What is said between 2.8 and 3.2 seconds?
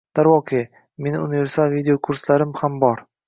bor.